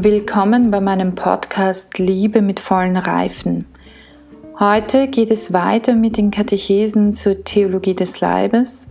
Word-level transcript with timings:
Willkommen 0.00 0.70
bei 0.70 0.80
meinem 0.80 1.16
Podcast 1.16 1.98
Liebe 1.98 2.40
mit 2.40 2.60
vollen 2.60 2.96
Reifen. 2.96 3.66
Heute 4.60 5.08
geht 5.08 5.32
es 5.32 5.52
weiter 5.52 5.96
mit 5.96 6.16
den 6.16 6.30
Katechesen 6.30 7.12
zur 7.12 7.42
Theologie 7.42 7.96
des 7.96 8.20
Leibes 8.20 8.88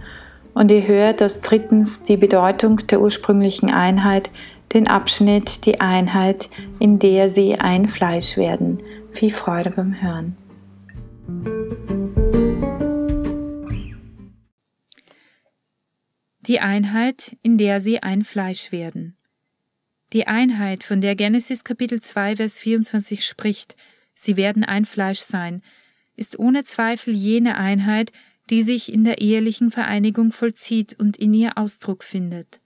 und 0.53 0.69
ihr 0.69 0.85
hört 0.85 1.23
aus 1.23 1.39
drittens 1.39 2.03
die 2.03 2.17
Bedeutung 2.17 2.85
der 2.87 2.99
ursprünglichen 2.99 3.69
Einheit, 3.69 4.31
den 4.73 4.89
Abschnitt 4.89 5.65
die 5.65 5.79
Einheit, 5.79 6.49
in 6.77 6.99
der 6.99 7.29
sie 7.29 7.55
ein 7.55 7.87
Fleisch 7.87 8.35
werden. 8.35 8.83
Viel 9.13 9.31
Freude 9.31 9.69
beim 9.69 10.01
Hören. 10.01 10.35
Die 16.41 16.59
Einheit, 16.59 17.37
in 17.43 17.57
der 17.57 17.79
sie 17.79 18.03
ein 18.03 18.25
Fleisch 18.25 18.73
werden. 18.73 19.17
Die 20.13 20.25
Einheit, 20.25 20.85
von 20.85 21.01
der 21.01 21.15
Genesis 21.15 21.65
Kapitel 21.65 22.01
2, 22.01 22.37
Vers 22.37 22.59
24 22.59 23.25
spricht, 23.25 23.75
sie 24.15 24.37
werden 24.37 24.63
ein 24.63 24.85
Fleisch 24.85 25.19
sein, 25.19 25.61
ist 26.15 26.39
ohne 26.39 26.63
Zweifel 26.63 27.13
jene 27.13 27.57
Einheit, 27.57 28.13
die 28.49 28.61
sich 28.61 28.91
in 28.91 29.03
der 29.03 29.19
ehelichen 29.19 29.69
Vereinigung 29.69 30.31
vollzieht 30.31 30.97
und 30.97 31.17
in 31.17 31.33
ihr 31.33 31.57
Ausdruck 31.57 32.05
findet. 32.05 32.61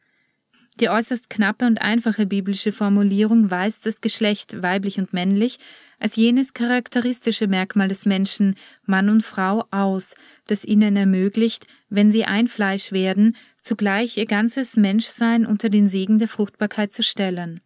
Die 0.80 0.90
äußerst 0.90 1.32
knappe 1.32 1.66
und 1.66 1.82
einfache 1.82 2.28
biblische 2.28 2.72
Formulierung 2.72 3.50
weist 3.50 3.88
das 3.88 4.02
Geschlecht 4.02 4.62
weiblich 4.62 5.00
und 5.00 5.12
männlich 5.12 5.58
als 6.00 6.16
jenes 6.16 6.54
charakteristische 6.54 7.48
Merkmal 7.48 7.88
des 7.88 8.06
Menschen, 8.06 8.56
Mann 8.86 9.10
und 9.10 9.24
Frau, 9.24 9.66
aus, 9.72 10.16
das 10.48 10.64
ihnen 10.64 10.96
ermöglicht, 10.96 11.66
wenn 11.90 12.12
sie 12.12 12.26
ein 12.26 12.48
Fleisch 12.48 12.92
werden, 12.92 13.36
zugleich 13.62 14.18
ihr 14.18 14.26
ganzes 14.26 14.76
Menschsein 14.76 15.46
unter 15.46 15.70
den 15.70 15.88
Segen 15.88 16.20
der 16.20 16.28
Fruchtbarkeit 16.28 16.94
zu 16.94 17.04
stellen. 17.04 17.62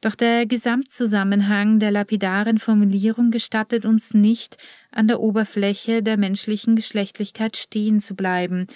Doch 0.00 0.14
der 0.14 0.46
Gesamtzusammenhang 0.46 1.78
der 1.78 1.90
lapidaren 1.90 2.58
Formulierung 2.58 3.30
gestattet 3.30 3.84
uns 3.84 4.14
nicht, 4.14 4.56
an 4.90 5.08
der 5.08 5.20
Oberfläche 5.20 6.02
der 6.02 6.16
menschlichen 6.16 6.74
Geschlechtlichkeit 6.74 7.56
stehen 7.56 8.00
zu 8.00 8.14
bleiben, 8.14 8.66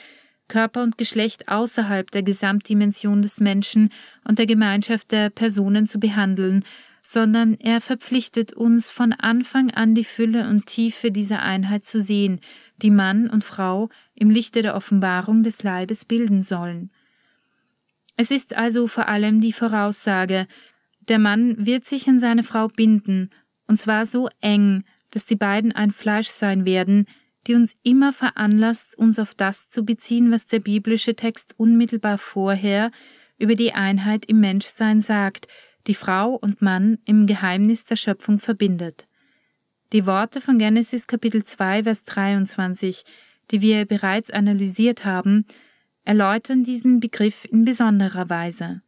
Körper 0.49 0.83
und 0.83 0.99
Geschlecht 0.99 1.49
außerhalb 1.49 2.11
der 2.11 2.23
Gesamtdimension 2.23 3.23
des 3.23 3.41
Menschen 3.41 3.91
und 4.29 4.39
der 4.39 4.47
Gemeinschaft 4.47 5.13
der 5.13 5.31
Personen 5.31 5.87
zu 5.87 5.99
behandeln, 5.99 6.65
sondern 7.07 7.55
er 7.55 7.83
verpflichtet 7.83 8.55
uns 8.55 8.91
von 8.91 9.13
Anfang 9.13 9.71
an 9.71 9.95
die 9.95 10.05
Fülle 10.05 10.49
und 10.49 10.67
Tiefe 10.67 11.13
dieser 11.13 11.43
Einheit 11.43 11.85
zu 11.85 12.01
sehen, 12.01 12.41
die 12.79 12.91
Mann 12.91 13.29
und 13.29 13.45
Frau 13.45 13.91
im 14.15 14.31
Lichte 14.31 14.63
der 14.63 14.75
Offenbarung 14.75 15.43
des 15.43 15.63
Leibes 15.63 16.07
bilden 16.07 16.43
sollen. 16.43 16.91
Es 18.17 18.31
ist 18.31 18.57
also 18.57 18.89
vor 18.89 19.09
allem 19.09 19.43
die 19.43 19.53
Voraussage, 19.53 20.49
der 21.01 21.19
Mann 21.19 21.67
wird 21.67 21.85
sich 21.85 22.09
an 22.09 22.19
seine 22.19 22.43
Frau 22.43 22.69
binden, 22.69 23.31
und 23.67 23.79
zwar 23.79 24.07
so 24.07 24.31
eng, 24.41 24.85
dass 25.11 25.27
die 25.27 25.37
beiden 25.37 25.73
ein 25.73 25.91
Fleisch 25.91 26.29
sein 26.29 26.65
werden, 26.65 27.07
die 27.47 27.55
uns 27.55 27.75
immer 27.83 28.15
veranlasst, 28.15 28.97
uns 28.97 29.19
auf 29.19 29.35
das 29.35 29.69
zu 29.69 29.85
beziehen, 29.85 30.31
was 30.31 30.47
der 30.47 30.61
biblische 30.61 31.15
Text 31.15 31.55
unmittelbar 31.59 32.17
vorher 32.17 32.91
über 33.37 33.57
die 33.57 33.75
Einheit 33.75 34.25
im 34.25 34.41
Menschsein 34.41 35.03
sagt, 35.03 35.49
die 35.87 35.95
Frau 35.95 36.35
und 36.35 36.63
Mann 36.63 36.99
im 37.05 37.27
Geheimnis 37.27 37.85
der 37.85 37.97
Schöpfung 37.97 38.39
verbindet. 38.39 39.07
Die 39.93 40.07
Worte 40.07 40.41
von 40.41 40.59
Genesis 40.59 41.07
Kapitel 41.07 41.45
2, 41.45 41.85
Vers 41.85 42.05
23, 42.05 43.05
die 43.51 43.61
wir 43.61 43.85
bereits 43.85 44.31
analysiert 44.31 45.05
haben, 45.05 45.47
erläutern 46.05 46.65
diesen 46.65 47.01
Begriff 47.01 47.45
in 47.45 47.65
besonderer 47.65 48.29
Weise. 48.29 48.83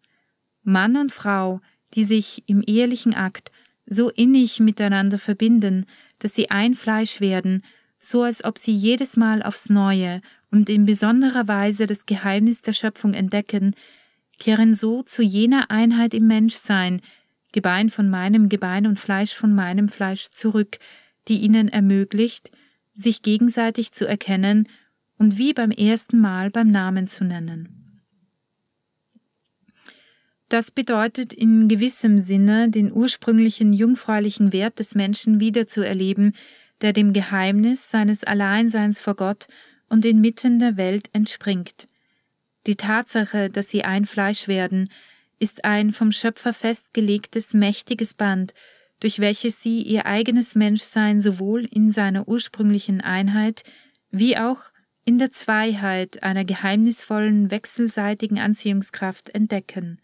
Mann 0.63 0.97
und 0.97 1.13
Frau, 1.13 1.61
die 1.95 2.05
sich 2.05 2.43
im 2.47 2.63
ehelichen 2.67 3.15
Akt 3.15 3.53
so 3.87 4.11
innig 4.11 4.59
miteinander 4.61 5.19
verbinden, 5.19 5.87
dass 6.19 6.35
sie 6.35 6.51
ein 6.51 6.75
Fleisch 6.75 7.21
werden, 7.21 7.63
so 7.99 8.23
als 8.23 8.45
ob 8.45 8.59
sie 8.59 8.75
jedes 8.75 9.17
Mal 9.17 9.43
aufs 9.43 9.69
Neue 9.69 10.21
und 10.51 10.69
in 10.69 10.87
besonderer 10.87 11.47
Weise 11.49 11.87
das 11.87 12.07
Geheimnis 12.07 12.63
der 12.63 12.73
Schöpfung 12.73 13.15
entdecken, 13.15 13.75
kehren 14.39 14.73
so 14.73 15.03
zu 15.03 15.23
jener 15.23 15.71
Einheit 15.71 16.15
im 16.15 16.27
Menschsein, 16.27 17.01
Gebein 17.53 17.91
von 17.91 18.11
meinem 18.11 18.49
Gebein 18.49 18.87
und 18.87 18.99
Fleisch 18.99 19.35
von 19.35 19.55
meinem 19.55 19.89
Fleisch 19.89 20.29
zurück, 20.31 20.79
die 21.29 21.39
ihnen 21.39 21.69
ermöglicht, 21.69 22.51
sich 22.93 23.23
gegenseitig 23.23 23.93
zu 23.93 24.07
erkennen 24.07 24.69
und 25.19 25.39
wie 25.39 25.55
beim 25.55 25.71
ersten 25.71 26.21
Mal 26.21 26.51
beim 26.51 26.69
Namen 26.69 27.09
zu 27.09 27.25
nennen. 27.25 28.03
Das 30.49 30.71
bedeutet 30.71 31.33
in 31.33 31.67
gewissem 31.67 32.21
Sinne, 32.21 32.71
den 32.71 32.93
ursprünglichen 32.93 33.73
jungfräulichen 33.73 34.53
Wert 34.53 34.79
des 34.79 34.95
Menschen 34.95 35.41
wiederzuerleben, 35.41 36.35
der 36.83 36.93
dem 36.93 37.13
Geheimnis 37.13 37.91
seines 37.91 38.23
Alleinseins 38.23 39.01
vor 39.01 39.17
Gott 39.17 39.49
und 39.89 40.05
inmitten 40.05 40.59
der 40.59 40.77
Welt 40.77 41.09
entspringt. 41.13 41.87
Die 42.67 42.77
Tatsache, 42.77 43.49
dass 43.49 43.69
sie 43.69 43.85
ein 43.85 44.07
Fleisch 44.07 44.49
werden, 44.49 44.91
ist 45.39 45.65
ein 45.65 45.93
vom 45.93 46.13
Schöpfer 46.13 46.53
festgelegtes 46.53 47.55
mächtiges 47.55 48.15
Band, 48.15 48.55
durch 49.01 49.21
welches 49.21 49.63
sie 49.63 49.83
ihr 49.83 50.07
eigenes 50.07 50.55
Menschsein 50.55 51.21
sowohl 51.21 51.65
in 51.65 51.93
seiner 51.93 52.27
ursprünglichen 52.27 53.01
Einheit 53.01 53.63
wie 54.11 54.39
auch 54.39 54.61
in 55.05 55.19
der 55.19 55.31
Zweiheit 55.31 56.23
einer 56.23 56.45
geheimnisvollen 56.45 57.51
wechselseitigen 57.51 58.41
Anziehungskraft 58.41 59.29
entdecken. 59.29 60.01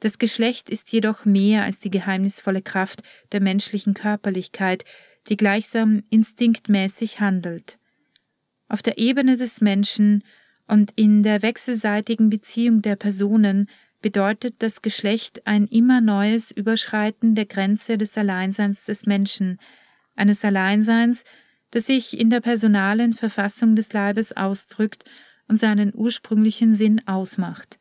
Das 0.00 0.18
Geschlecht 0.18 0.68
ist 0.68 0.90
jedoch 0.92 1.24
mehr 1.24 1.62
als 1.62 1.78
die 1.78 1.90
geheimnisvolle 1.90 2.62
Kraft 2.62 3.02
der 3.32 3.40
menschlichen 3.40 3.94
Körperlichkeit, 3.94 4.84
die 5.28 5.36
gleichsam 5.36 6.02
instinktmäßig 6.10 7.20
handelt. 7.20 7.78
Auf 8.68 8.82
der 8.82 8.98
Ebene 8.98 9.36
des 9.36 9.60
Menschen 9.60 10.24
und 10.66 10.92
in 10.96 11.22
der 11.22 11.42
wechselseitigen 11.42 12.30
Beziehung 12.30 12.82
der 12.82 12.96
Personen 12.96 13.68
bedeutet 14.00 14.56
das 14.58 14.82
Geschlecht 14.82 15.46
ein 15.46 15.66
immer 15.66 16.00
neues 16.00 16.50
Überschreiten 16.50 17.34
der 17.34 17.46
Grenze 17.46 17.96
des 17.98 18.16
Alleinseins 18.16 18.84
des 18.84 19.06
Menschen, 19.06 19.58
eines 20.14 20.44
Alleinseins, 20.44 21.24
das 21.70 21.86
sich 21.86 22.18
in 22.18 22.30
der 22.30 22.40
personalen 22.40 23.12
Verfassung 23.12 23.76
des 23.76 23.92
Leibes 23.92 24.36
ausdrückt 24.36 25.04
und 25.48 25.58
seinen 25.58 25.92
ursprünglichen 25.94 26.74
Sinn 26.74 27.06
ausmacht. 27.06 27.78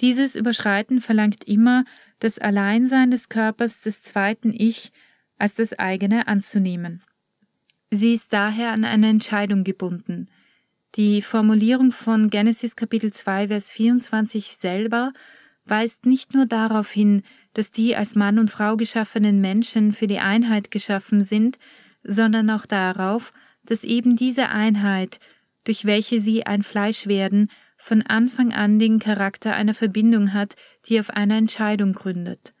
Dieses 0.00 0.34
Überschreiten 0.34 1.00
verlangt 1.00 1.44
immer, 1.44 1.84
das 2.18 2.38
Alleinsein 2.38 3.10
des 3.10 3.28
Körpers 3.28 3.82
des 3.82 4.02
zweiten 4.02 4.52
Ich 4.52 4.90
als 5.36 5.54
das 5.54 5.72
eigene 5.78 6.26
anzunehmen. 6.26 7.02
Sie 7.90 8.14
ist 8.14 8.32
daher 8.32 8.72
an 8.72 8.84
eine 8.84 9.08
Entscheidung 9.08 9.62
gebunden– 9.62 10.28
die 10.96 11.22
Formulierung 11.22 11.90
von 11.90 12.30
Genesis 12.30 12.76
Kapitel 12.76 13.12
2, 13.12 13.48
Vers 13.48 13.70
24 13.72 14.56
selber 14.56 15.12
weist 15.64 16.06
nicht 16.06 16.34
nur 16.34 16.46
darauf 16.46 16.90
hin, 16.90 17.22
dass 17.52 17.70
die 17.70 17.96
als 17.96 18.14
Mann 18.14 18.38
und 18.38 18.50
Frau 18.50 18.76
geschaffenen 18.76 19.40
Menschen 19.40 19.92
für 19.92 20.06
die 20.06 20.18
Einheit 20.20 20.70
geschaffen 20.70 21.20
sind, 21.20 21.58
sondern 22.04 22.50
auch 22.50 22.66
darauf, 22.66 23.32
dass 23.64 23.82
eben 23.82 24.14
diese 24.14 24.50
Einheit, 24.50 25.18
durch 25.64 25.84
welche 25.84 26.20
sie 26.20 26.46
ein 26.46 26.62
Fleisch 26.62 27.06
werden, 27.06 27.50
von 27.76 28.02
Anfang 28.02 28.52
an 28.52 28.78
den 28.78 28.98
Charakter 28.98 29.54
einer 29.54 29.74
Verbindung 29.74 30.32
hat, 30.32 30.54
die 30.86 31.00
auf 31.00 31.10
einer 31.10 31.36
Entscheidung 31.36 31.92
gründet. 31.92 32.54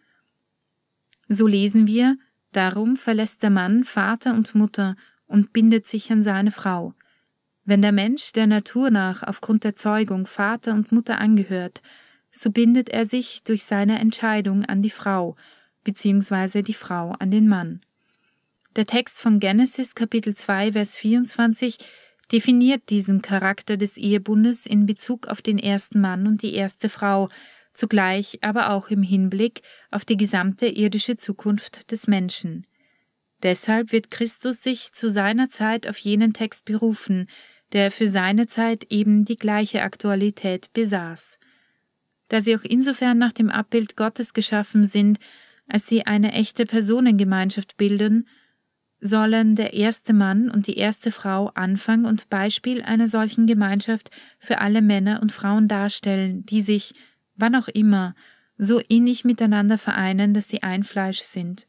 So 1.28 1.46
lesen 1.46 1.86
wir, 1.86 2.16
darum 2.52 2.96
verlässt 2.96 3.42
der 3.42 3.50
Mann 3.50 3.84
Vater 3.84 4.34
und 4.34 4.54
Mutter 4.54 4.96
und 5.26 5.52
bindet 5.52 5.86
sich 5.86 6.10
an 6.10 6.22
seine 6.22 6.50
Frau. 6.50 6.94
Wenn 7.64 7.80
der 7.80 7.92
Mensch 7.92 8.32
der 8.32 8.46
Natur 8.46 8.90
nach 8.90 9.22
aufgrund 9.22 9.64
der 9.64 9.74
Zeugung 9.74 10.26
Vater 10.26 10.74
und 10.74 10.92
Mutter 10.92 11.18
angehört, 11.18 11.80
so 12.30 12.50
bindet 12.50 12.90
er 12.90 13.04
sich 13.04 13.42
durch 13.44 13.64
seine 13.64 13.98
Entscheidung 13.98 14.64
an 14.64 14.82
die 14.82 14.90
Frau, 14.90 15.36
beziehungsweise 15.82 16.62
die 16.62 16.74
Frau 16.74 17.12
an 17.12 17.30
den 17.30 17.48
Mann. 17.48 17.80
Der 18.76 18.86
Text 18.86 19.20
von 19.20 19.38
Genesis 19.38 19.94
Kapitel 19.94 20.34
2 20.34 20.72
Vers 20.72 20.96
24 20.96 21.78
definiert 22.32 22.90
diesen 22.90 23.22
Charakter 23.22 23.76
des 23.76 23.96
Ehebundes 23.96 24.66
in 24.66 24.84
Bezug 24.84 25.28
auf 25.28 25.40
den 25.40 25.58
ersten 25.58 26.00
Mann 26.00 26.26
und 26.26 26.42
die 26.42 26.54
erste 26.54 26.88
Frau, 26.88 27.28
zugleich 27.72 28.38
aber 28.42 28.70
auch 28.70 28.88
im 28.88 29.02
Hinblick 29.02 29.62
auf 29.90 30.04
die 30.04 30.16
gesamte 30.16 30.66
irdische 30.66 31.16
Zukunft 31.16 31.90
des 31.92 32.08
Menschen. 32.08 32.66
Deshalb 33.42 33.92
wird 33.92 34.10
Christus 34.10 34.62
sich 34.62 34.92
zu 34.92 35.08
seiner 35.08 35.50
Zeit 35.50 35.86
auf 35.86 35.98
jenen 35.98 36.32
Text 36.32 36.64
berufen, 36.64 37.28
der 37.74 37.90
für 37.90 38.06
seine 38.06 38.46
Zeit 38.46 38.86
eben 38.90 39.24
die 39.24 39.36
gleiche 39.36 39.82
Aktualität 39.82 40.72
besaß. 40.72 41.38
Da 42.28 42.40
sie 42.40 42.56
auch 42.56 42.62
insofern 42.62 43.18
nach 43.18 43.32
dem 43.32 43.50
Abbild 43.50 43.96
Gottes 43.96 44.32
geschaffen 44.32 44.84
sind, 44.84 45.18
als 45.68 45.86
sie 45.86 46.06
eine 46.06 46.32
echte 46.32 46.66
Personengemeinschaft 46.66 47.76
bilden, 47.76 48.28
sollen 49.00 49.56
der 49.56 49.74
erste 49.74 50.14
Mann 50.14 50.50
und 50.50 50.66
die 50.66 50.78
erste 50.78 51.10
Frau 51.10 51.48
Anfang 51.48 52.06
und 52.06 52.30
Beispiel 52.30 52.80
einer 52.80 53.08
solchen 53.08 53.46
Gemeinschaft 53.46 54.10
für 54.38 54.60
alle 54.60 54.80
Männer 54.80 55.20
und 55.20 55.32
Frauen 55.32 55.68
darstellen, 55.68 56.46
die 56.46 56.60
sich, 56.60 56.94
wann 57.34 57.54
auch 57.54 57.68
immer, 57.68 58.14
so 58.56 58.78
innig 58.78 59.24
miteinander 59.24 59.78
vereinen, 59.78 60.32
dass 60.32 60.48
sie 60.48 60.62
ein 60.62 60.84
Fleisch 60.84 61.20
sind. 61.20 61.66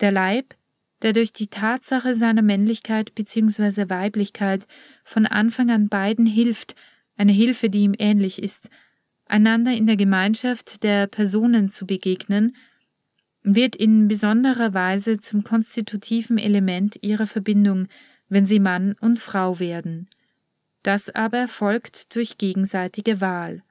Der 0.00 0.12
Leib, 0.12 0.54
der 1.02 1.12
durch 1.12 1.32
die 1.32 1.48
Tatsache 1.48 2.14
seiner 2.14 2.42
Männlichkeit 2.42 3.14
bzw. 3.14 3.88
Weiblichkeit 3.88 4.66
von 5.04 5.26
Anfang 5.26 5.70
an 5.70 5.88
beiden 5.88 6.26
hilft, 6.26 6.74
eine 7.16 7.32
Hilfe, 7.32 7.70
die 7.70 7.82
ihm 7.82 7.94
ähnlich 7.98 8.42
ist, 8.42 8.68
einander 9.26 9.72
in 9.72 9.86
der 9.86 9.96
Gemeinschaft 9.96 10.82
der 10.82 11.06
Personen 11.06 11.70
zu 11.70 11.86
begegnen, 11.86 12.56
wird 13.42 13.76
in 13.76 14.08
besonderer 14.08 14.74
Weise 14.74 15.18
zum 15.18 15.44
konstitutiven 15.44 16.38
Element 16.38 16.98
ihrer 17.02 17.26
Verbindung, 17.26 17.88
wenn 18.28 18.46
sie 18.46 18.58
Mann 18.58 18.96
und 19.00 19.20
Frau 19.20 19.60
werden. 19.60 20.08
Das 20.82 21.10
aber 21.10 21.38
erfolgt 21.38 22.14
durch 22.14 22.38
gegenseitige 22.38 23.20
Wahl. 23.20 23.62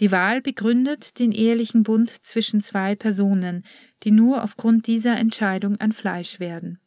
Die 0.00 0.12
Wahl 0.12 0.42
begründet 0.42 1.18
den 1.18 1.32
ehelichen 1.32 1.82
Bund 1.82 2.10
zwischen 2.10 2.60
zwei 2.60 2.94
Personen, 2.94 3.64
die 4.02 4.10
nur 4.10 4.44
aufgrund 4.44 4.86
dieser 4.86 5.16
Entscheidung 5.16 5.80
ein 5.80 5.92
Fleisch 5.92 6.38
werden. 6.38 6.78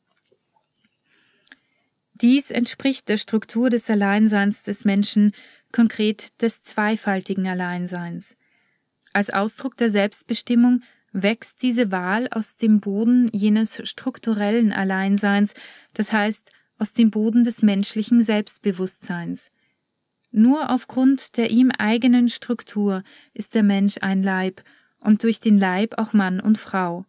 Dies 2.14 2.52
entspricht 2.52 3.08
der 3.10 3.18
Struktur 3.18 3.70
des 3.70 3.90
Alleinseins 3.90 4.64
des 4.64 4.86
Menschen, 4.86 5.32
konkret 5.72 6.42
des 6.42 6.64
zweifaltigen 6.64 7.48
Alleinseins. 7.48 8.36
Als 9.14 9.30
Ausdruck 9.30 9.78
der 9.78 9.90
Selbstbestimmung 9.90 10.84
wächst 11.14 11.62
diese 11.64 11.92
Wahl 11.92 12.28
aus 12.30 12.58
dem 12.58 12.80
Boden 12.80 13.30
jenes 13.34 13.82
strukturellen 13.90 14.72
Alleinseins, 14.72 15.54
das 15.94 16.12
heißt 16.12 16.52
aus 16.78 16.94
dem 16.94 17.10
Boden 17.10 17.44
des 17.44 17.64
menschlichen 17.64 18.22
Selbstbewusstseins. 18.22 19.50
Nur 20.31 20.70
aufgrund 20.70 21.38
der 21.38 21.50
ihm 21.50 21.72
eigenen 21.72 22.30
Struktur 22.30 23.04
ist 23.34 23.56
der 23.56 23.64
Mensch 23.64 23.98
ein 24.02 24.22
Leib 24.22 24.64
und 25.00 25.24
durch 25.24 25.40
den 25.40 25.60
Leib 25.60 25.98
auch 25.98 26.14
Mann 26.14 26.40
und 26.40 26.58
Frau. 26.58 27.06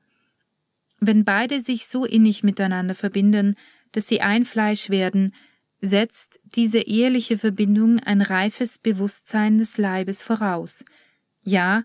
Wenn 1.00 1.24
beide 1.24 1.60
sich 1.60 1.86
so 1.86 2.04
innig 2.04 2.42
miteinander 2.42 2.94
verbinden, 2.94 3.56
dass 3.92 4.06
sie 4.06 4.20
ein 4.20 4.44
Fleisch 4.44 4.90
werden, 4.90 5.34
setzt 5.80 6.40
diese 6.44 6.80
eheliche 6.80 7.38
Verbindung 7.38 7.98
ein 8.00 8.20
reifes 8.20 8.78
Bewusstsein 8.78 9.58
des 9.58 9.78
Leibes 9.78 10.22
voraus. 10.22 10.84
Ja, 11.42 11.84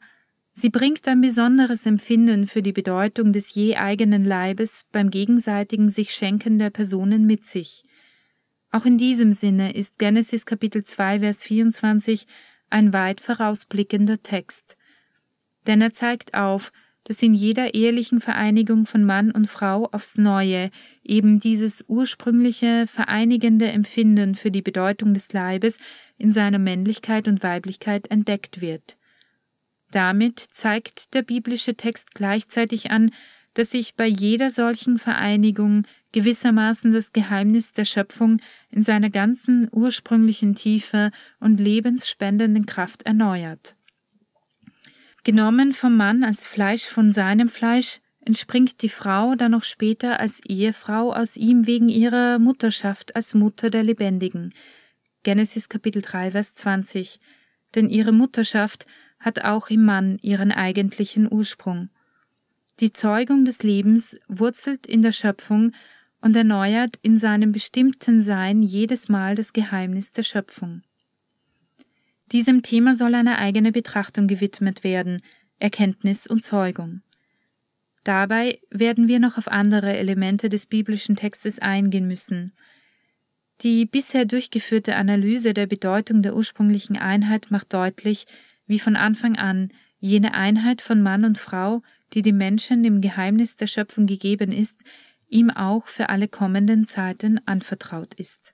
sie 0.53 0.69
bringt 0.69 1.07
ein 1.07 1.21
besonderes 1.21 1.85
Empfinden 1.85 2.45
für 2.47 2.61
die 2.61 2.73
Bedeutung 2.73 3.31
des 3.31 3.53
je 3.55 3.77
eigenen 3.77 4.25
Leibes 4.25 4.85
beim 4.91 5.09
gegenseitigen 5.09 5.89
sich 5.89 6.13
Schenken 6.13 6.59
der 6.59 6.69
Personen 6.69 7.25
mit 7.25 7.45
sich. 7.45 7.85
Auch 8.75 8.85
in 8.85 8.97
diesem 8.97 9.31
Sinne 9.31 9.73
ist 9.73 9.99
Genesis 9.99 10.45
Kapitel 10.45 10.83
2, 10.83 11.21
Vers 11.21 11.43
24 11.45 12.27
ein 12.69 12.91
weit 12.91 13.21
vorausblickender 13.21 14.21
Text. 14.21 14.75
Denn 15.65 15.79
er 15.79 15.93
zeigt 15.93 16.33
auf, 16.33 16.73
dass 17.05 17.23
in 17.23 17.33
jeder 17.33 17.73
ehelichen 17.73 18.19
Vereinigung 18.19 18.85
von 18.85 19.05
Mann 19.05 19.31
und 19.31 19.47
Frau 19.47 19.87
aufs 19.93 20.17
Neue 20.17 20.71
eben 21.05 21.39
dieses 21.39 21.85
ursprüngliche 21.87 22.85
vereinigende 22.85 23.67
Empfinden 23.67 24.35
für 24.35 24.51
die 24.51 24.61
Bedeutung 24.61 25.13
des 25.13 25.31
Leibes 25.31 25.77
in 26.17 26.33
seiner 26.33 26.59
Männlichkeit 26.59 27.29
und 27.29 27.43
Weiblichkeit 27.43 28.11
entdeckt 28.11 28.59
wird. 28.59 28.97
Damit 29.91 30.37
zeigt 30.51 31.13
der 31.13 31.21
biblische 31.21 31.75
Text 31.75 32.13
gleichzeitig 32.13 32.91
an, 32.91 33.11
dass 33.53 33.71
sich 33.71 33.95
bei 33.95 34.05
jeder 34.05 34.49
solchen 34.49 34.99
Vereinigung 34.99 35.83
gewissermaßen 36.15 36.93
das 36.93 37.11
Geheimnis 37.11 37.73
der 37.73 37.83
Schöpfung 37.83 38.37
in 38.69 38.83
seiner 38.83 39.09
ganzen 39.09 39.67
ursprünglichen 39.69 40.55
Tiefe 40.55 41.11
und 41.41 41.59
lebensspendenden 41.59 42.65
Kraft 42.65 43.01
erneuert. 43.03 43.75
Genommen 45.25 45.73
vom 45.73 45.97
Mann 45.97 46.23
als 46.23 46.45
Fleisch 46.45 46.85
von 46.85 47.11
seinem 47.11 47.49
Fleisch, 47.49 47.99
entspringt 48.21 48.81
die 48.81 48.89
Frau 48.89 49.35
dann 49.35 49.51
noch 49.51 49.65
später 49.65 50.21
als 50.21 50.39
Ehefrau 50.45 51.11
aus 51.11 51.35
ihm 51.35 51.67
wegen 51.67 51.89
ihrer 51.89 52.39
Mutterschaft 52.39 53.13
als 53.13 53.33
Mutter 53.33 53.69
der 53.69 53.83
Lebendigen. 53.83 54.53
Genesis 55.23 55.67
Kapitel 55.67 56.01
3, 56.01 56.31
Vers 56.31 56.53
20. 56.53 57.19
Denn 57.75 57.89
ihre 57.89 58.13
Mutterschaft 58.13 58.85
hat 59.19 59.43
auch 59.43 59.69
im 59.69 59.83
Mann 59.83 60.17
ihren 60.21 60.53
eigentlichen 60.53 61.29
Ursprung. 61.29 61.89
Die 62.79 62.93
Zeugung 62.93 63.43
des 63.43 63.63
Lebens 63.63 64.17
wurzelt 64.29 64.87
in 64.87 65.01
der 65.01 65.11
Schöpfung 65.11 65.73
und 66.25 66.35
erneuert 66.35 66.97
in 67.03 67.19
seinem 67.19 67.51
bestimmten 67.51 68.19
Sein 68.19 68.63
jedes 68.63 69.09
Mal 69.09 69.35
das 69.35 69.53
Geheimnis 69.53 70.11
der 70.11 70.23
Schöpfung. 70.23 70.81
Diesem 72.31 72.63
Thema 72.63 72.95
soll 72.95 73.13
eine 73.13 73.37
eigene 73.37 73.71
Betrachtung 73.71 74.25
gewidmet 74.25 74.83
werden, 74.83 75.21
Erkenntnis 75.59 76.25
und 76.25 76.43
Zeugung. 76.43 77.03
Dabei 78.03 78.57
werden 78.71 79.07
wir 79.07 79.19
noch 79.19 79.37
auf 79.37 79.47
andere 79.47 79.95
Elemente 79.95 80.49
des 80.49 80.65
biblischen 80.65 81.15
Textes 81.15 81.59
eingehen 81.59 82.07
müssen. 82.07 82.53
Die 83.61 83.85
bisher 83.85 84.25
durchgeführte 84.25 84.95
Analyse 84.95 85.53
der 85.53 85.67
Bedeutung 85.67 86.23
der 86.23 86.35
ursprünglichen 86.35 86.97
Einheit 86.97 87.51
macht 87.51 87.71
deutlich, 87.71 88.25
wie 88.65 88.79
von 88.79 88.95
Anfang 88.95 89.37
an 89.37 89.69
jene 89.99 90.33
Einheit 90.33 90.81
von 90.81 91.03
Mann 91.03 91.23
und 91.23 91.37
Frau 91.37 91.83
die 92.13 92.21
dem 92.21 92.37
Menschen 92.37 92.83
im 92.85 93.01
Geheimnis 93.01 93.55
der 93.55 93.67
Schöpfung 93.67 94.07
gegeben 94.07 94.51
ist, 94.51 94.79
ihm 95.35 95.49
auch 95.49 95.87
für 95.87 96.09
alle 96.09 96.29
kommenden 96.29 96.85
Zeiten 96.85 97.41
anvertraut 97.45 98.13
ist. 98.13 98.53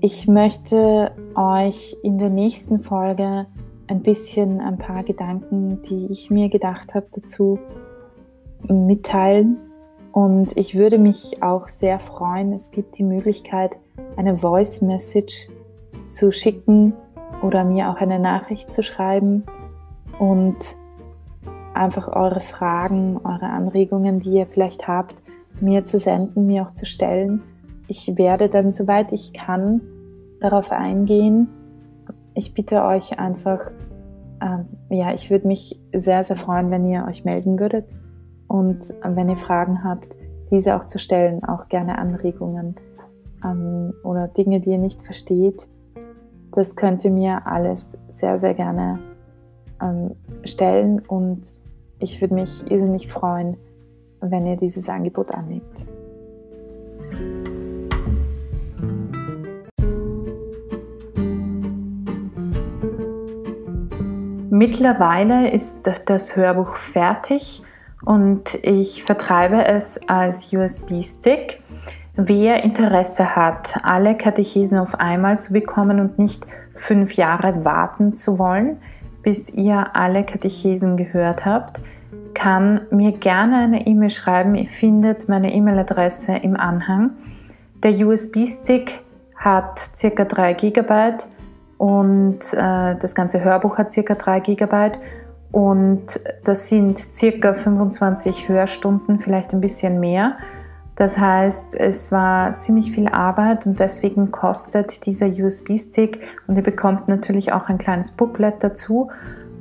Ich 0.00 0.26
möchte 0.26 1.12
euch 1.34 1.94
in 2.02 2.16
der 2.16 2.30
nächsten 2.30 2.80
Folge 2.80 3.46
ein 3.88 4.02
bisschen 4.02 4.60
ein 4.60 4.78
paar 4.78 5.02
Gedanken, 5.04 5.82
die 5.82 6.06
ich 6.10 6.30
mir 6.30 6.48
gedacht 6.48 6.94
habe, 6.94 7.06
dazu 7.12 7.58
mitteilen. 8.68 9.58
Und 10.12 10.56
ich 10.56 10.74
würde 10.74 10.98
mich 10.98 11.42
auch 11.42 11.68
sehr 11.68 11.98
freuen, 11.98 12.54
es 12.54 12.70
gibt 12.70 12.96
die 12.96 13.04
Möglichkeit, 13.04 13.76
eine 14.16 14.38
Voice 14.38 14.80
Message 14.80 15.48
zu 16.08 16.32
schicken 16.32 16.94
oder 17.42 17.64
mir 17.64 17.90
auch 17.90 17.96
eine 17.96 18.18
Nachricht 18.18 18.72
zu 18.72 18.82
schreiben. 18.82 19.44
Und 20.18 20.56
einfach 21.74 22.08
eure 22.08 22.40
Fragen, 22.40 23.18
eure 23.24 23.46
Anregungen, 23.46 24.20
die 24.20 24.34
ihr 24.34 24.46
vielleicht 24.46 24.88
habt, 24.88 25.16
mir 25.62 25.84
zu 25.84 25.98
senden, 25.98 26.46
mir 26.46 26.62
auch 26.62 26.72
zu 26.72 26.84
stellen. 26.84 27.42
Ich 27.88 28.18
werde 28.18 28.48
dann, 28.48 28.72
soweit 28.72 29.12
ich 29.12 29.32
kann, 29.32 29.80
darauf 30.40 30.72
eingehen. 30.72 31.48
Ich 32.34 32.54
bitte 32.54 32.82
euch 32.82 33.18
einfach, 33.18 33.70
äh, 34.40 34.94
ja, 34.94 35.14
ich 35.14 35.30
würde 35.30 35.46
mich 35.46 35.80
sehr, 35.94 36.24
sehr 36.24 36.36
freuen, 36.36 36.70
wenn 36.70 36.86
ihr 36.86 37.06
euch 37.08 37.24
melden 37.24 37.58
würdet 37.58 37.94
und 38.48 38.82
äh, 38.90 39.14
wenn 39.14 39.28
ihr 39.28 39.36
Fragen 39.36 39.84
habt, 39.84 40.08
diese 40.50 40.76
auch 40.76 40.84
zu 40.84 40.98
stellen, 40.98 41.44
auch 41.44 41.68
gerne 41.68 41.98
Anregungen 41.98 42.74
ähm, 43.44 43.94
oder 44.02 44.28
Dinge, 44.28 44.60
die 44.60 44.70
ihr 44.70 44.78
nicht 44.78 45.02
versteht. 45.02 45.68
Das 46.52 46.76
könnt 46.76 47.04
ihr 47.04 47.10
mir 47.10 47.46
alles 47.46 47.98
sehr, 48.08 48.38
sehr 48.38 48.54
gerne 48.54 48.98
ähm, 49.80 50.12
stellen 50.44 51.00
und 51.00 51.40
ich 51.98 52.20
würde 52.20 52.34
mich 52.34 52.70
irrsinnig 52.70 53.10
freuen, 53.10 53.56
wenn 54.22 54.46
ihr 54.46 54.56
dieses 54.56 54.88
Angebot 54.88 55.32
annimmt. 55.32 55.86
Mittlerweile 64.50 65.50
ist 65.50 65.90
das 66.06 66.36
Hörbuch 66.36 66.76
fertig 66.76 67.62
und 68.04 68.54
ich 68.62 69.02
vertreibe 69.02 69.64
es 69.64 69.98
als 70.08 70.52
USB-Stick. 70.52 71.60
Wer 72.14 72.62
Interesse 72.62 73.34
hat, 73.34 73.80
alle 73.82 74.16
Katechesen 74.16 74.78
auf 74.78 75.00
einmal 75.00 75.40
zu 75.40 75.52
bekommen 75.52 75.98
und 75.98 76.18
nicht 76.18 76.46
fünf 76.74 77.14
Jahre 77.14 77.64
warten 77.64 78.14
zu 78.14 78.38
wollen, 78.38 78.76
bis 79.22 79.50
ihr 79.50 79.96
alle 79.96 80.22
Katechesen 80.24 80.96
gehört 80.96 81.46
habt, 81.46 81.80
kann 82.34 82.82
mir 82.90 83.12
gerne 83.12 83.58
eine 83.58 83.86
E-Mail 83.86 84.10
schreiben. 84.10 84.54
Ihr 84.54 84.66
findet 84.66 85.28
meine 85.28 85.52
E-Mail-Adresse 85.54 86.36
im 86.36 86.56
Anhang. 86.56 87.10
Der 87.82 87.92
USB-Stick 87.92 89.00
hat 89.36 89.90
ca. 90.00 90.24
3 90.24 90.52
GB 90.54 91.24
und 91.78 92.38
äh, 92.52 92.94
das 92.96 93.14
ganze 93.14 93.42
Hörbuch 93.42 93.78
hat 93.78 93.92
ca. 93.94 94.14
3 94.14 94.40
GB 94.40 94.92
und 95.50 96.20
das 96.44 96.68
sind 96.68 97.08
ca. 97.18 97.54
25 97.54 98.48
Hörstunden, 98.48 99.18
vielleicht 99.18 99.52
ein 99.52 99.60
bisschen 99.60 100.00
mehr. 100.00 100.36
Das 100.94 101.18
heißt, 101.18 101.74
es 101.74 102.12
war 102.12 102.58
ziemlich 102.58 102.92
viel 102.92 103.08
Arbeit 103.08 103.66
und 103.66 103.80
deswegen 103.80 104.30
kostet 104.30 105.06
dieser 105.06 105.26
USB-Stick 105.26 106.20
und 106.46 106.56
ihr 106.56 106.62
bekommt 106.62 107.08
natürlich 107.08 107.52
auch 107.52 107.68
ein 107.68 107.78
kleines 107.78 108.10
Booklet 108.12 108.62
dazu, 108.62 109.10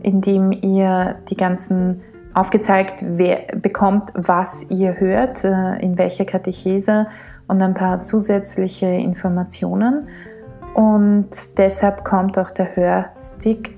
in 0.04 0.22
dem 0.22 0.51
ihr 0.51 1.16
die 1.30 1.38
ganzen 1.38 2.01
aufgezeigt 2.33 3.03
wer, 3.05 3.43
bekommt, 3.55 4.11
was 4.13 4.69
ihr 4.69 5.00
hört, 5.00 5.43
äh, 5.43 5.77
in 5.79 5.97
welcher 5.97 6.25
Katechese 6.25 7.07
und 7.47 7.61
ein 7.61 7.73
paar 7.73 8.03
zusätzliche 8.03 8.88
Informationen. 8.88 10.07
Und 10.73 11.57
deshalb 11.57 12.05
kommt 12.05 12.39
auch 12.39 12.51
der 12.51 12.75
Hörstick 12.75 13.77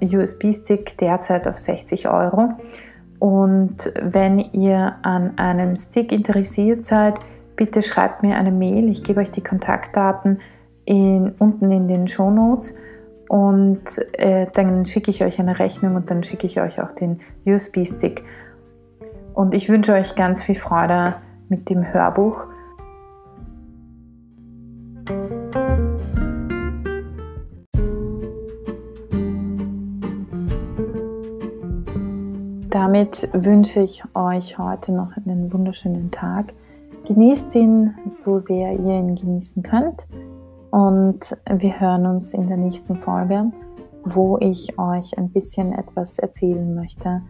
USB-Stick 0.00 0.96
derzeit 0.98 1.46
auf 1.46 1.58
60 1.58 2.08
Euro. 2.08 2.50
Und 3.18 3.92
wenn 4.00 4.38
ihr 4.38 4.96
an 5.02 5.36
einem 5.36 5.76
Stick 5.76 6.10
interessiert 6.12 6.86
seid, 6.86 7.20
bitte 7.56 7.82
schreibt 7.82 8.22
mir 8.22 8.36
eine 8.36 8.50
Mail. 8.50 8.88
Ich 8.88 9.04
gebe 9.04 9.20
euch 9.20 9.30
die 9.30 9.42
Kontaktdaten 9.42 10.40
in, 10.86 11.34
unten 11.38 11.70
in 11.70 11.88
den 11.88 12.08
Show 12.08 12.30
Notes 12.30 12.78
und 13.30 13.84
äh, 14.14 14.48
dann 14.54 14.84
schicke 14.86 15.08
ich 15.12 15.22
euch 15.22 15.38
eine 15.38 15.60
Rechnung 15.60 15.94
und 15.94 16.10
dann 16.10 16.24
schicke 16.24 16.48
ich 16.48 16.60
euch 16.60 16.82
auch 16.82 16.90
den 16.90 17.20
USB-Stick. 17.46 18.24
Und 19.34 19.54
ich 19.54 19.68
wünsche 19.68 19.92
euch 19.92 20.16
ganz 20.16 20.42
viel 20.42 20.56
Freude 20.56 21.14
mit 21.48 21.70
dem 21.70 21.84
Hörbuch. 21.92 22.48
Damit 32.70 33.28
wünsche 33.32 33.82
ich 33.82 34.02
euch 34.12 34.58
heute 34.58 34.90
noch 34.90 35.16
einen 35.16 35.52
wunderschönen 35.52 36.10
Tag. 36.10 36.52
Genießt 37.06 37.54
ihn 37.54 37.94
so 38.08 38.40
sehr 38.40 38.72
ihr 38.72 38.98
ihn 38.98 39.14
genießen 39.14 39.62
könnt. 39.62 40.08
Und 40.70 41.36
wir 41.48 41.80
hören 41.80 42.06
uns 42.06 42.32
in 42.32 42.46
der 42.48 42.56
nächsten 42.56 42.96
Folge, 42.96 43.50
wo 44.04 44.38
ich 44.38 44.78
euch 44.78 45.16
ein 45.18 45.30
bisschen 45.30 45.72
etwas 45.72 46.18
erzählen 46.18 46.74
möchte 46.74 47.22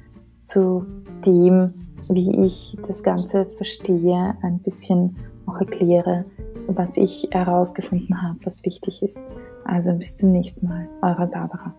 zu 0.42 0.84
dem, 1.24 1.72
wie 2.08 2.46
ich 2.46 2.76
das 2.86 3.02
Ganze 3.02 3.46
verstehe, 3.56 4.34
ein 4.42 4.58
bisschen 4.60 5.16
auch 5.46 5.58
erkläre, 5.58 6.24
was 6.68 6.96
ich 6.96 7.28
herausgefunden 7.30 8.22
habe, 8.22 8.38
was 8.44 8.64
wichtig 8.64 9.02
ist. 9.02 9.18
Also 9.64 9.92
bis 9.94 10.16
zum 10.16 10.32
nächsten 10.32 10.68
Mal, 10.68 10.88
eure 11.02 11.26
Barbara. 11.26 11.74